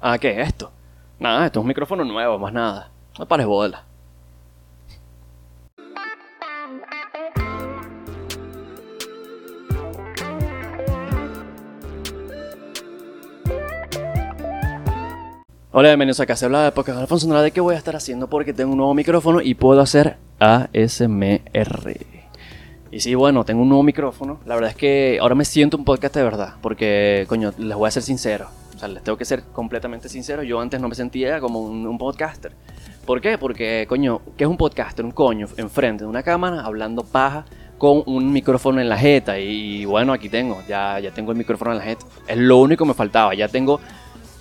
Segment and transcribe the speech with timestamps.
[0.00, 0.70] Ah, ¿qué es esto?
[1.18, 2.90] Nada, esto es un micrófono nuevo, más nada.
[3.18, 3.84] No pares bola.
[15.72, 18.28] Hola, bienvenidos a Casa Habla de Podcast Alfonso Nada de qué voy a estar haciendo
[18.28, 22.15] porque tengo un nuevo micrófono y puedo hacer ASMR.
[22.90, 24.40] Y sí, bueno, tengo un nuevo micrófono.
[24.46, 27.88] La verdad es que ahora me siento un podcast de verdad porque, coño, les voy
[27.88, 28.48] a ser sincero.
[28.74, 30.42] O sea, les tengo que ser completamente sincero.
[30.42, 32.52] Yo antes no me sentía como un, podcaster.
[33.04, 33.38] ¿Por qué?
[33.38, 35.04] Porque, coño, ¿qué es un podcaster?
[35.04, 37.44] Un coño enfrente de una cámara hablando paja
[37.78, 39.38] con un micrófono en la jeta.
[39.38, 42.04] Y, bueno, aquí tengo, ya, ya tengo el micrófono en la jeta.
[42.28, 43.34] Es lo único que me faltaba.
[43.34, 43.80] Ya tengo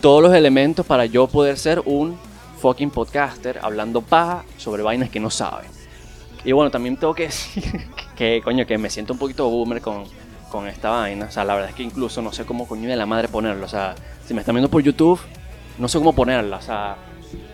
[0.01, 2.17] todos los elementos para yo poder ser un
[2.59, 5.74] fucking podcaster hablando paja sobre vainas que no saben.
[6.45, 7.63] Y bueno, también tengo que decir
[8.15, 10.03] que, coño, que me siento un poquito boomer con,
[10.51, 11.25] con esta vaina.
[11.25, 13.65] O sea, la verdad es que incluso no sé cómo coño de la madre ponerlo.
[13.65, 13.95] O sea,
[14.25, 15.19] si me están viendo por YouTube,
[15.79, 16.57] no sé cómo ponerla.
[16.57, 16.95] O sea,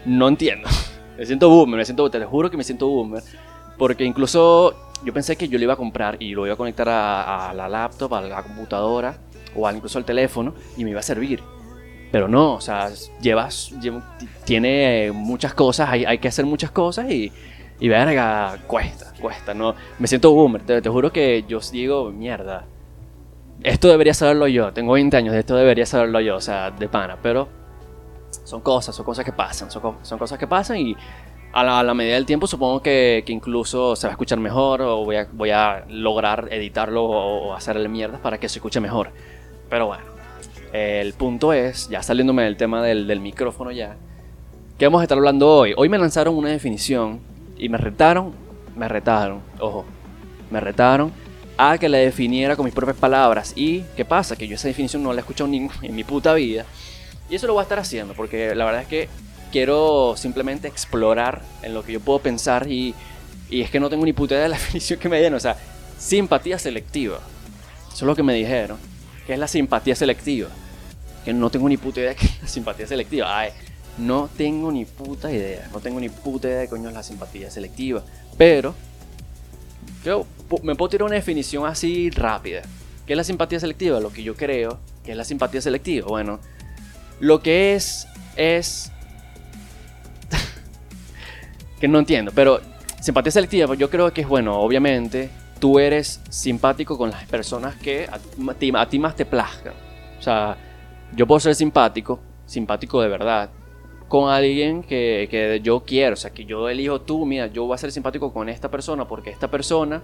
[0.05, 0.67] no entiendo.
[1.17, 3.21] Me siento boomer, me siento, te lo juro que me siento boomer.
[3.77, 4.73] Porque incluso
[5.05, 7.53] yo pensé que yo lo iba a comprar y lo iba a conectar a, a
[7.53, 9.17] la laptop, a la computadora
[9.55, 11.43] o incluso al teléfono y me iba a servir.
[12.11, 12.89] Pero no, o sea,
[13.21, 17.31] llevas, lleva- tiene muchas cosas, hay, hay que hacer muchas cosas y,
[17.81, 22.65] y verga, cuesta, cuesta, no, me siento boomer, te, juro que yo digo, mierda,
[23.63, 27.17] esto debería saberlo yo, tengo 20 años, esto debería saberlo yo, o sea, de pana,
[27.23, 27.49] pero
[28.43, 30.95] son cosas, son cosas que pasan, son, co- son cosas que pasan y
[31.53, 35.15] a la, medida del tiempo supongo que, incluso se va a escuchar mejor o voy
[35.15, 39.09] a, voy a lograr editarlo o, o hacerle mierdas para que se escuche mejor.
[39.71, 40.03] Pero bueno,
[40.71, 43.95] el punto es, ya saliéndome del tema del, del micrófono ya,
[44.77, 45.73] ¿qué vamos a estar hablando hoy?
[45.75, 47.30] Hoy me lanzaron una definición
[47.61, 48.33] y me retaron,
[48.75, 49.85] me retaron, ojo,
[50.49, 51.13] me retaron
[51.57, 53.53] a que la definiera con mis propias palabras.
[53.55, 54.35] ¿Y qué pasa?
[54.35, 56.65] Que yo esa definición no la he escuchado en mi puta vida.
[57.29, 59.09] Y eso lo voy a estar haciendo porque la verdad es que
[59.51, 62.95] quiero simplemente explorar en lo que yo puedo pensar y,
[63.49, 65.37] y es que no tengo ni puta idea de la definición que me dieron.
[65.37, 65.55] O sea,
[65.99, 67.19] simpatía selectiva.
[67.87, 68.77] Eso es lo que me dijeron.
[69.27, 70.49] ¿Qué es la simpatía selectiva?
[71.23, 73.37] Que no tengo ni puta idea de qué es la simpatía selectiva.
[73.37, 73.51] Ay,
[73.97, 75.67] no tengo ni puta idea.
[75.71, 78.03] No tengo ni puta idea de coño es la simpatía selectiva.
[78.37, 78.73] Pero
[80.03, 80.25] yo
[80.63, 82.61] me puedo tirar una definición así rápida.
[83.05, 83.99] ¿Qué es la simpatía selectiva?
[83.99, 86.07] Lo que yo creo que es la simpatía selectiva.
[86.07, 86.39] Bueno,
[87.19, 88.91] lo que es es
[91.79, 92.61] que no entiendo, pero
[92.99, 95.29] simpatía selectiva pues yo creo que es bueno, obviamente
[95.59, 98.17] tú eres simpático con las personas que a,
[98.55, 99.73] ti- a ti más te plazcan.
[100.19, 100.57] O sea,
[101.15, 103.49] yo puedo ser simpático, simpático de verdad,
[104.11, 107.75] con alguien que, que yo quiero, o sea, que yo elijo tú, mira, yo voy
[107.75, 110.01] a ser simpático con esta persona porque esta persona,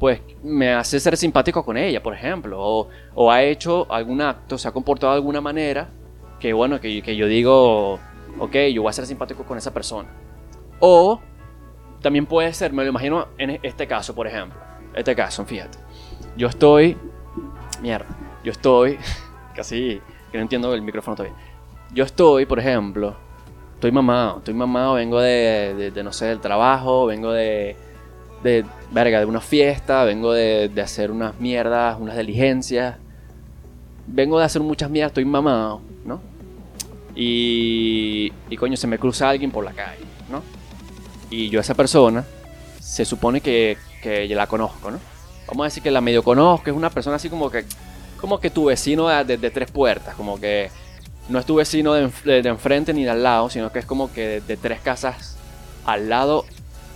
[0.00, 4.66] pues, me hace ser simpático con ella, por ejemplo, o, ha hecho algún acto, se
[4.66, 5.88] ha comportado de alguna manera
[6.40, 8.00] que, bueno, que, que yo digo,
[8.40, 10.08] ok, yo voy a ser simpático con esa persona.
[10.80, 11.20] O
[12.00, 14.58] también puede ser, me lo imagino en este caso, por ejemplo,
[14.96, 15.78] este caso, fíjate,
[16.36, 16.96] yo estoy,
[17.80, 18.08] mierda,
[18.42, 18.98] yo estoy,
[19.54, 20.00] casi,
[20.32, 21.51] que no entiendo el micrófono todavía.
[21.94, 23.14] Yo estoy, por ejemplo,
[23.74, 27.76] estoy mamado, estoy mamado, vengo de, de, no sé, del trabajo, vengo de,
[28.42, 32.96] de, verga, de una fiesta, vengo de, hacer unas mierdas, unas diligencias,
[34.06, 36.20] vengo de hacer muchas mierdas, estoy mamado, ¿no?
[37.14, 40.42] Y, y coño, se me cruza alguien por la calle, ¿no?
[41.30, 42.24] Y yo a esa persona,
[42.80, 44.98] se supone que, que la conozco, ¿no?
[45.46, 47.66] Vamos a decir que la medio conozco, es una persona así como que,
[48.18, 50.70] como que tu vecino de- de tres puertas, como que
[51.28, 53.78] no es tu vecino de, enf- de- de enfrente ni de al lado, sino que
[53.80, 55.36] es como que de, tres casas
[55.84, 56.44] al lado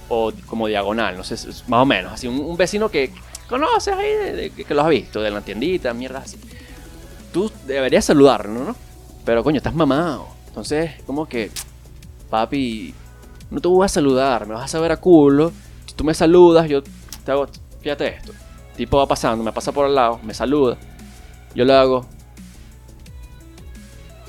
[0.09, 1.35] o como diagonal, no sé,
[1.69, 3.11] más o menos, así un, vecino que
[3.49, 6.39] conoces ahí, que lo has visto, de la tiendita, mierda así.
[7.33, 8.77] Tú deberías saludarlo, ¿no?
[9.25, 10.29] Pero coño, estás mamado.
[10.49, 11.51] Entonces, como que,
[12.31, 12.95] papi,
[13.51, 15.53] no te voy a saludar, me vas a saber a culo.
[15.87, 16.83] Si tú me saludas, yo
[17.25, 17.47] te hago,
[17.83, 18.33] fíjate esto.
[18.77, 20.77] Tipo va pasando, me pasa por al lado, me saluda.
[21.55, 22.07] Yo le hago.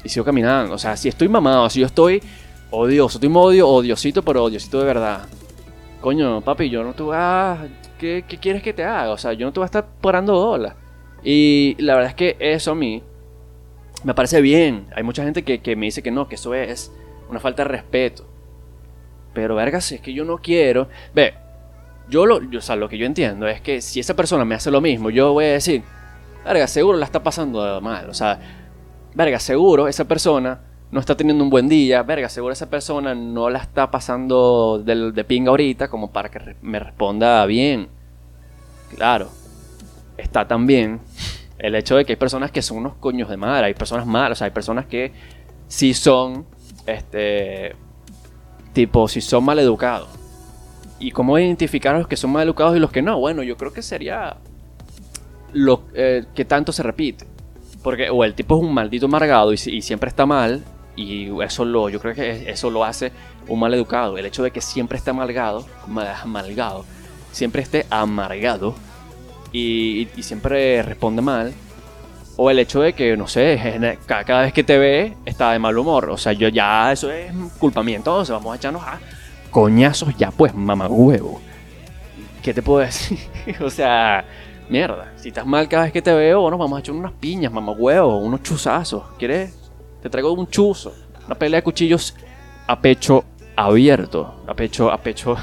[0.07, 0.73] Y sigo caminando.
[0.73, 2.23] O sea, si estoy mamado, si yo estoy
[2.71, 5.27] odioso, estoy odio, odiosito, pero odiosito de verdad.
[5.99, 7.67] Coño, papi, yo no te voy a.
[7.99, 9.11] ¿Qué, qué quieres que te haga?
[9.11, 10.77] O sea, yo no te voy a estar parando bola.
[11.25, 13.03] Y la verdad es que eso a mí
[14.05, 14.87] me parece bien.
[14.95, 16.89] Hay mucha gente que, que me dice que no, que eso es
[17.29, 18.25] una falta de respeto.
[19.33, 20.87] Pero, verga, si es que yo no quiero.
[21.13, 21.33] Ve,
[22.07, 24.55] yo lo, yo, o sea, lo que yo entiendo es que si esa persona me
[24.55, 25.83] hace lo mismo, yo voy a decir,
[26.45, 28.09] verga, seguro la está pasando mal.
[28.09, 28.39] O sea,
[29.17, 30.61] verga, seguro esa persona
[30.91, 32.03] no está teniendo un buen día.
[32.03, 36.55] Verga, seguro esa persona no la está pasando de, de pinga ahorita como para que
[36.61, 37.89] me responda bien.
[38.95, 39.29] Claro,
[40.17, 41.01] está también
[41.57, 44.37] el hecho de que hay personas que son unos coños de madre, hay personas malas,
[44.37, 45.11] o sea, hay personas que
[45.67, 46.45] si son,
[46.85, 47.75] este,
[48.71, 50.07] tipo, si son mal educados.
[50.99, 53.19] ¿Y cómo identificar a los que son mal educados y los que no?
[53.19, 54.37] Bueno, yo creo que sería
[55.53, 57.25] lo eh, que tanto se repite.
[57.87, 60.61] Porque o el tipo es un maldito amargado y, siempre está mal,
[60.97, 63.13] y eso lo, yo creo que eso lo hace
[63.47, 64.17] un mal educado.
[64.17, 65.65] El hecho de que siempre esté amargado,
[66.21, 66.83] amargado,
[67.31, 68.75] siempre esté amargado
[69.53, 71.53] y, siempre responde mal.
[72.35, 73.57] O el hecho de que, no sé,
[74.05, 76.09] cada, vez que te ve está de mal humor.
[76.09, 77.95] O sea, yo ya, eso es culpa mía.
[77.95, 78.99] Entonces vamos a echarnos a
[79.49, 81.39] coñazos ya, pues, mamá huevo.
[82.43, 83.17] ¿Qué te puedo decir?
[83.61, 84.25] o sea,
[84.69, 85.13] mierda.
[85.15, 87.71] Si estás mal cada vez que te veo, bueno, vamos a echar unas piñas, mamá
[87.71, 89.03] huevo, unos chuzazos.
[89.17, 89.57] ¿Quieres?
[90.01, 90.93] Te traigo un chuzo.
[91.25, 92.15] Una pelea de cuchillos
[92.67, 93.23] a pecho
[93.55, 94.43] abierto.
[94.47, 95.35] A pecho, a pecho,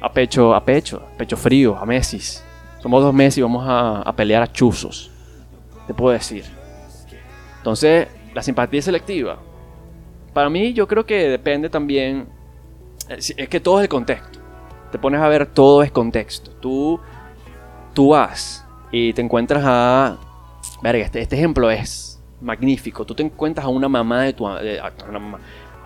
[0.00, 1.02] a pecho, a pecho.
[1.14, 2.20] A pecho frío, a Messi.
[2.80, 5.10] Somos dos meses y vamos a, pelear a chuzos.
[5.86, 6.44] Te puedo decir.
[7.58, 9.38] Entonces, la simpatía selectiva.
[10.32, 12.26] Para mí, yo creo que depende también.
[13.08, 14.38] Es que todo es el contexto.
[14.90, 16.50] Te pones a ver, todo es contexto.
[16.60, 17.00] Tú,
[17.94, 20.18] tú vas y te encuentras a.
[20.82, 23.04] Verga, este, este ejemplo es magnífico.
[23.04, 24.46] Tú te encuentras a una mamá de tu.
[24.46, 24.60] a,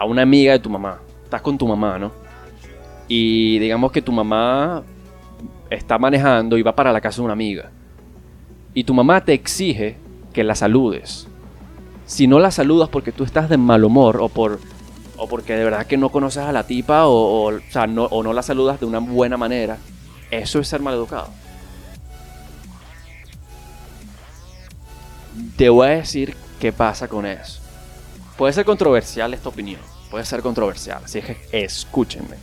[0.04, 0.98] una, amiga de tu mamá.
[1.24, 2.10] Estás con tu mamá, ¿no?
[3.06, 4.82] Y digamos que tu mamá
[5.70, 7.70] está manejando y va para la casa de una amiga.
[8.74, 9.96] Y tu mamá te exige
[10.32, 11.28] que la saludes.
[12.06, 14.58] Si no la saludas porque tú estás de mal humor o por
[15.18, 17.50] o porque de verdad que no conoces a la tipa o,
[17.88, 19.78] no, o no la saludas de una buena manera,
[20.30, 20.94] eso es ser mal
[25.58, 27.60] Te voy a decir qué pasa con eso.
[28.38, 32.36] Puede ser controversial esta opinión, puede ser controversial, así que escúchenme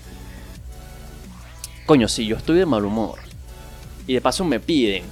[1.86, 3.20] coño, si yo estoy de mal humor
[4.08, 5.04] y de paso me piden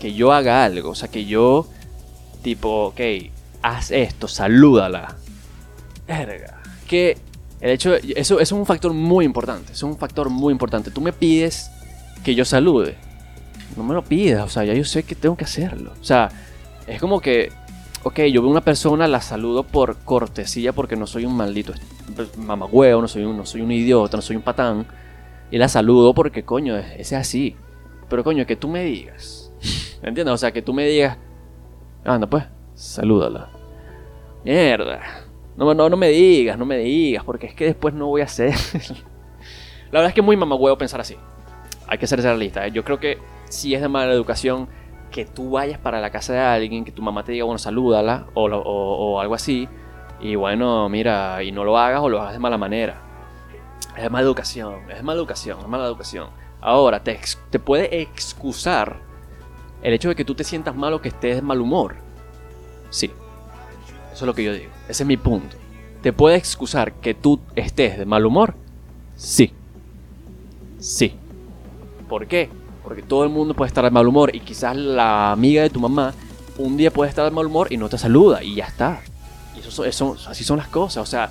[0.00, 1.68] que yo haga algo, o sea, que yo,
[2.42, 3.00] tipo, ok,
[3.62, 5.16] haz esto, salúdala.
[6.08, 6.60] Verga.
[6.88, 7.16] Que
[7.60, 10.90] el hecho, eso, eso es un factor muy importante, es un factor muy importante.
[10.90, 11.70] Tú me pides
[12.24, 12.96] que yo salude.
[13.76, 15.92] No me lo pidas, o sea, ya yo sé que tengo que hacerlo.
[16.00, 16.30] O sea,
[16.86, 17.52] es como que,
[18.02, 21.72] ok, yo veo una persona, la saludo por cortesía porque no soy un maldito
[22.36, 24.86] mamagüeo, no soy un, no soy un idiota, no soy un patán
[25.52, 27.56] y la saludo porque, coño, ese es así.
[28.08, 29.52] Pero, coño, que tú me digas.
[30.02, 30.32] ¿Me entiendes?
[30.32, 31.18] O sea, que tú me digas.
[32.04, 32.44] Anda, pues,
[32.74, 33.50] salúdala.
[34.44, 35.00] Mierda.
[35.54, 38.24] No, no, no me digas, no me digas, porque es que después no voy a
[38.24, 38.54] hacer.
[39.92, 41.16] la verdad es que es muy mamagüeo pensar así.
[41.86, 42.66] Hay que ser realista.
[42.66, 42.72] ¿eh?
[42.72, 43.18] Yo creo que
[43.50, 44.68] si es de mala educación
[45.12, 48.26] que tú vayas para la casa de alguien, que tu mamá te diga, bueno, salúdala,
[48.34, 49.68] o, o algo así,
[50.20, 53.00] y bueno, mira, y no lo hagas o lo hagas de mala manera.
[53.96, 56.28] Es mala educación, es mala educación, es mala educación.
[56.60, 57.18] Ahora, te,
[57.50, 59.00] te puede excusar
[59.82, 61.96] el hecho de que tú te sientas mal o que estés de mal humor.
[62.90, 63.10] Sí,
[64.12, 64.70] eso es lo que yo digo.
[64.88, 65.56] Ese es mi punto.
[66.02, 68.54] ¿Te puede excusar que tú estés de mal humor?
[69.16, 69.52] Sí.
[70.78, 71.14] Sí.
[72.08, 72.48] ¿Por qué?
[72.82, 75.80] Porque todo el mundo puede estar de mal humor y quizás la amiga de tu
[75.80, 76.14] mamá
[76.58, 79.00] un día puede estar de mal humor y no te saluda y ya está.
[79.56, 81.02] Y eso, eso, así son las cosas.
[81.02, 81.30] O sea,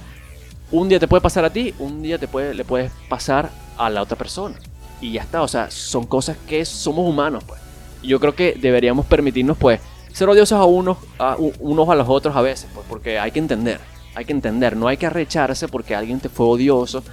[0.72, 3.90] un día te puede pasar a ti, un día te puede, le puedes pasar a
[3.90, 4.56] la otra persona.
[5.02, 7.60] Y ya está, o sea, son cosas que somos humanos, pues.
[8.02, 9.82] Y yo creo que deberíamos permitirnos, pues,
[10.14, 13.40] ser odiosos a unos, a unos a los otros a veces, pues, porque hay que
[13.40, 13.80] entender,
[14.16, 17.04] hay que entender, no hay que arrecharse porque alguien te fue odioso,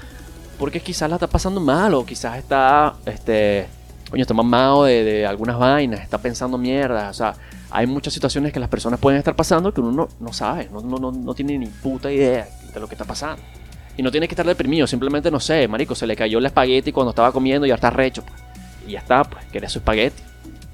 [0.59, 3.69] porque quizás la está pasando mal o quizás está, este,
[4.11, 7.35] coño, está mamado de, de algunas vainas, está pensando mierda, o sea,
[7.71, 10.81] hay muchas situaciones que las personas pueden estar pasando que uno no, no sabe, no,
[10.81, 13.43] no, no, tiene ni puta idea de lo que está pasando.
[13.97, 16.93] Y no tiene que estar deprimido, simplemente no sé, marico, se le cayó el espagueti
[16.93, 18.23] cuando estaba comiendo y ya está recho.
[18.23, 18.41] Pues.
[18.87, 20.23] Y ya está, pues, quiere su espagueti.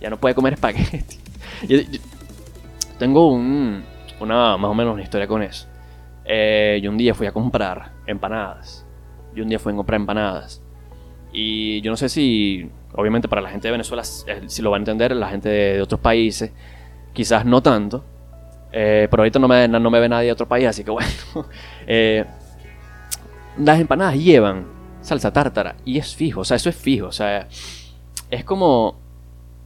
[0.00, 1.18] Ya no puede comer espagueti.
[2.98, 3.82] tengo un,
[4.20, 5.66] una, más o menos una historia con eso.
[6.26, 8.86] Eh, yo un día fui a comprar empanadas.
[9.34, 10.62] Yo un día fui a comprar empanadas.
[11.32, 14.76] Y yo no sé si, obviamente para la gente de Venezuela, eh, si lo va
[14.76, 16.52] a entender, la gente de otros países,
[17.12, 18.04] quizás no tanto.
[18.72, 21.08] Eh, pero ahorita no me, no me ve nadie de otro país, así que bueno.
[21.86, 22.24] Eh,
[23.58, 24.66] las empanadas llevan
[25.02, 27.46] salsa tártara y es fijo, o sea, eso es fijo, o sea,
[28.30, 29.02] es como...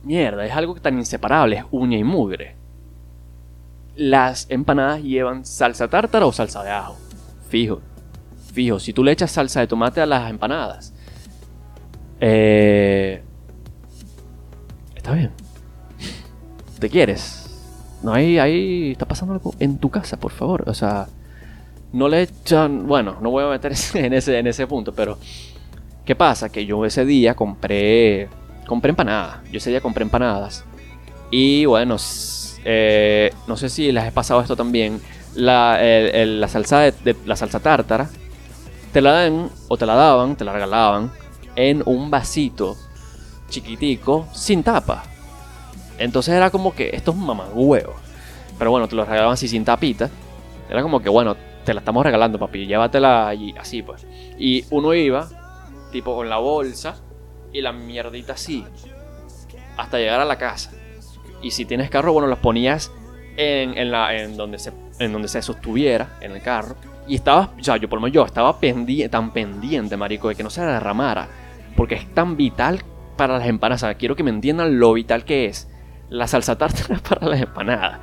[0.03, 2.57] Mierda, es algo tan inseparable, es uña y mugre.
[3.97, 6.97] Las empanadas llevan salsa tártara o salsa de ajo.
[7.49, 7.81] Fijo,
[8.53, 8.79] fijo.
[8.79, 10.95] Si tú le echas salsa de tomate a las empanadas,
[12.21, 13.23] eh,
[14.97, 15.31] está bien.
[16.79, 17.45] ¿Te quieres?
[18.03, 20.65] No hay, ahí está pasando algo en tu casa, por favor.
[20.69, 21.09] O sea,
[21.93, 22.87] no le echan.
[22.87, 25.19] Bueno, no voy a meter en ese, en ese punto, pero.
[26.05, 26.49] ¿Qué pasa?
[26.49, 28.29] Que yo ese día compré.
[28.67, 29.39] Compré empanadas.
[29.51, 30.65] Yo ese día compré empanadas.
[31.31, 31.97] Y bueno,
[32.65, 35.01] eh, no sé si les he pasado esto también.
[35.35, 38.09] la, el- la salsa de, de- la salsa tártara,
[38.93, 41.13] te la dan o te la daban, te la regalaban
[41.59, 42.77] en un vasito
[43.49, 45.03] chiquitico sin tapa.
[45.99, 47.95] Entonces era como que esto es un.
[48.57, 50.09] Pero bueno, te lo regalaban así sin tapita.
[50.71, 54.07] Era como que bueno, te la estamos regalando, papi, llévatela y así pues.
[54.39, 55.29] Y uno iba
[55.91, 56.95] tipo con la bolsa
[57.53, 58.65] y la mierdita así
[59.77, 60.71] hasta llegar a la casa.
[61.43, 62.93] Y si tienes carro, bueno, los ponías
[63.37, 66.77] en, en la, en, donde se, en donde se sostuviera, en el carro.
[67.09, 68.57] Y estaba, o sea, yo por lo menos yo estaba
[69.11, 71.48] tan pendiente, marico, de que no se derramara.
[71.79, 72.83] Porque es tan vital
[73.17, 73.95] para las empanadas.
[74.01, 75.71] Quiero que me entiendan lo vital que es
[76.11, 78.01] la salsa tártara para las empanadas.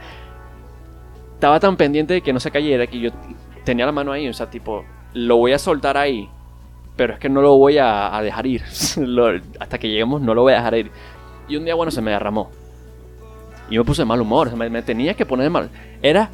[1.34, 3.10] Estaba tan pendiente de que no se cayera que yo
[3.66, 6.30] tenía la mano ahí, o sea, tipo, lo voy a soltar ahí.
[6.96, 8.64] Pero es que no lo voy a, dejar ir.
[9.60, 10.92] Hasta que lleguemos no lo voy a dejar ir.
[11.50, 12.52] Y un día, bueno, se me derramó.
[13.70, 14.56] Y me puse de mal humor.
[14.56, 15.70] Me, me tenía que poner de mal.
[16.02, 16.30] Era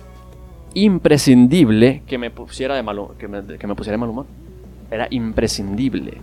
[0.76, 4.28] imprescindible que me pusiera de mal que me pusiera de mal humor.
[4.92, 6.22] Era imprescindible.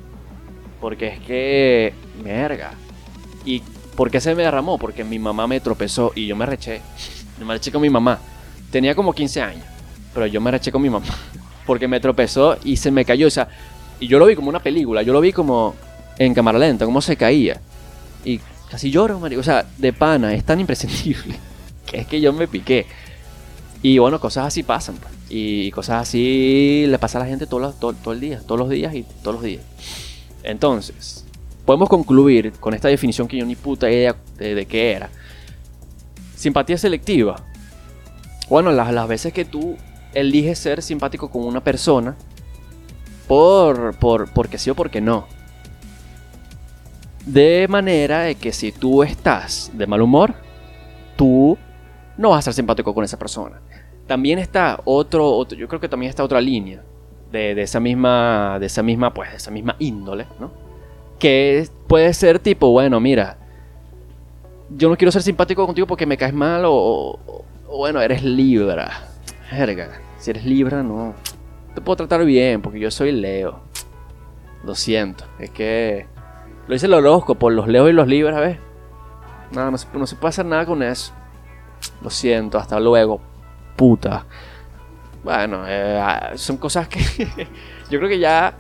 [0.80, 1.94] Porque es que.
[2.22, 2.72] Verga.
[3.44, 3.62] ¿Y
[3.96, 4.78] por qué se me derramó?
[4.78, 6.80] Porque mi mamá me tropezó y yo me reché.
[7.38, 8.18] Yo me reché con mi mamá.
[8.70, 9.64] Tenía como 15 años.
[10.14, 11.06] Pero yo me reché con mi mamá.
[11.66, 13.26] Porque me tropezó y se me cayó.
[13.26, 13.48] O sea,
[14.00, 15.02] y yo lo vi como una película.
[15.02, 15.74] Yo lo vi como
[16.18, 17.60] en cámara lenta, cómo se caía.
[18.24, 19.40] Y casi lloro, marico.
[19.40, 21.36] O sea, de pana, es tan imprescindible.
[21.88, 22.84] Que es que yo me piqué.
[23.82, 24.96] Y bueno, cosas así pasan.
[24.96, 25.10] pues.
[25.30, 28.40] Y cosas así le pasa a la gente todo, todo el día.
[28.46, 29.62] Todos los días y todos los días.
[30.42, 31.24] Entonces,
[31.64, 35.10] podemos concluir con esta definición que yo ni puta idea de, qué era.
[36.36, 37.44] Simpatía selectiva.
[38.48, 39.76] Bueno, las, las veces que tú
[40.14, 42.16] eliges ser simpático con una persona
[43.26, 45.26] por, por porque sí o porque no.
[47.26, 50.34] De manera de que si tú estás de mal humor,
[51.16, 51.58] tú
[52.16, 53.60] no vas a ser simpático con esa persona.
[54.06, 56.82] También está otro, otro- yo creo que también está otra línea
[57.32, 60.50] de, de esa misma, de esa misma, pues, de esa misma índole, ¿no?
[61.18, 63.36] Que puede ser tipo, bueno, mira,
[64.70, 66.72] yo no quiero ser simpático contigo porque me caes mal o,
[67.26, 67.44] o-
[67.76, 69.02] bueno, eres libra.
[69.50, 71.14] Verga, si eres libra, no.
[71.74, 73.60] Te puedo tratar bien porque yo soy Leo.
[74.64, 76.06] Lo siento, es que
[76.66, 78.58] lo dice el horóscopo, los Leos y los Libras, ¿ves?
[79.52, 81.12] Nada, no se, no se puede hacer nada con eso.
[82.02, 83.20] Lo siento, hasta luego,
[83.76, 84.26] puta.
[85.24, 87.00] Bueno, eh, ah, son cosas que
[87.90, 88.54] yo creo que ya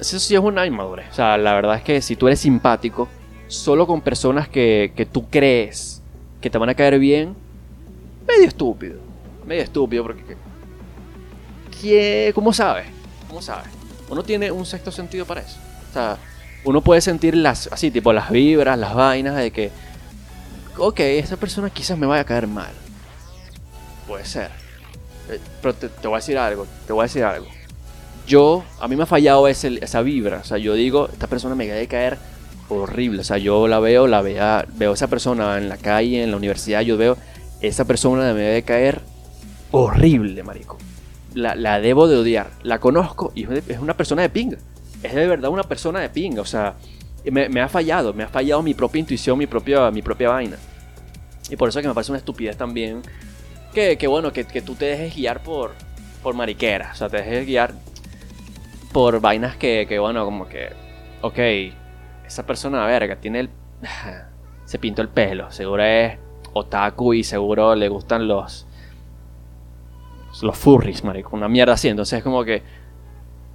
[0.00, 1.06] eso sí es una inmadurez.
[1.10, 3.08] O sea, la verdad es que si tú eres simpático
[3.48, 6.02] solo con personas que, que tú crees
[6.40, 7.34] que te van a caer bien,
[8.26, 8.96] medio estúpido.
[9.46, 10.36] Medio estúpido porque...
[11.80, 12.86] ¿qué- ¿Cómo sabes?
[13.28, 13.68] ¿Cómo sabes?
[14.08, 15.58] Uno tiene un sexto sentido para eso.
[15.90, 16.18] O sea,
[16.64, 19.70] uno puede sentir las, así, tipo las vibras, las vainas de que,
[20.78, 22.72] ok, esta persona quizás me vaya a caer mal.
[24.06, 24.50] Puede ser.
[25.30, 27.46] Eh, Pero te, te voy a decir algo, te voy a decir algo.
[28.26, 30.38] Yo, a mí me ha fallado ese, esa vibra.
[30.38, 32.18] O sea, yo digo, esta persona me debe caer
[32.68, 33.20] horrible.
[33.20, 36.36] O sea, yo la veo, la vea, veo esa persona en la calle, en la
[36.36, 37.16] universidad, yo veo,
[37.60, 39.00] esa persona me debe caer
[39.70, 40.78] horrible, marico.
[41.34, 42.50] La, la debo de odiar.
[42.62, 44.58] La conozco y es una persona de pinga.
[45.02, 46.42] Es de verdad una persona de pinga.
[46.42, 46.74] O sea,
[47.24, 50.56] me, me ha fallado, me ha fallado mi propia intuición, mi propia, mi propia vaina.
[51.50, 53.02] Y por eso es que me parece una estupidez también
[53.72, 55.72] que, bueno, que, tú te dejes guiar por,
[56.22, 56.92] por mariqueras.
[56.92, 57.72] O sea, te dejes guiar
[58.92, 60.70] por vainas que, que bueno, como que,
[61.22, 61.38] ok,
[62.26, 63.50] esa persona, verga, tiene el...
[64.64, 66.18] Se pintó el pelo, seguro es
[66.54, 68.66] otaku y seguro le gustan los...
[70.40, 71.88] Los furries, marico, una mierda así.
[71.88, 72.62] Entonces es como que...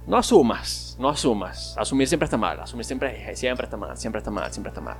[0.06, 1.76] No asumas, no asumas.
[1.76, 4.96] Asumir siempre está mal, asumir siempre, siempre está mal, siempre está mal, siempre está mal.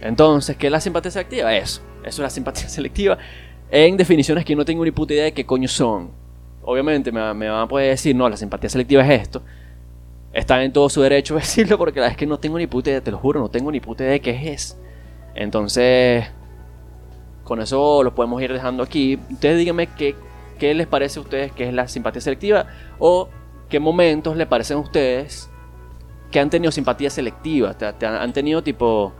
[0.00, 1.54] Entonces, ¿qué es la simpatía selectiva?
[1.54, 3.18] Eso, eso es la simpatía selectiva
[3.70, 6.10] en definiciones que no tengo ni puta idea de qué coño son.
[6.62, 9.42] Obviamente me, van a poder decir, no, la simpatía selectiva es esto.
[10.32, 12.66] Están en todo su derecho de decirlo porque la verdad es que no tengo ni
[12.66, 14.76] puta idea, te lo juro, no tengo ni puta idea de qué es.
[15.34, 16.26] Entonces,
[17.44, 19.18] con eso lo podemos ir dejando aquí.
[19.30, 20.16] Ustedes díganme qué,
[20.58, 22.66] qué les parece a ustedes que es la simpatía selectiva
[22.98, 23.28] o
[23.68, 25.48] qué momentos les parecen a ustedes
[26.32, 27.74] que han tenido simpatía selectiva.
[27.74, 29.12] Te, te han, han tenido tipo,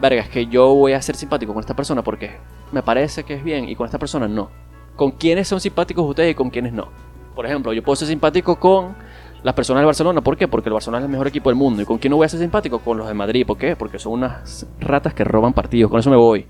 [0.00, 2.32] verga, es que yo voy a ser simpático con esta persona porque
[2.72, 4.50] me parece que es bien y con esta persona no.
[4.96, 6.88] ¿Con quiénes son simpáticos ustedes y con quiénes no?
[7.34, 8.96] Por ejemplo, yo puedo ser simpático con
[9.42, 10.20] las personas del Barcelona.
[10.20, 10.48] ¿Por qué?
[10.48, 11.82] Porque el Barcelona es el mejor equipo del mundo.
[11.82, 12.80] ¿Y con quién no voy a ser simpático?
[12.80, 13.46] Con los de Madrid.
[13.46, 13.76] ¿Por qué?
[13.76, 15.90] Porque son unas ratas que roban partidos.
[15.90, 16.46] Con eso me voy.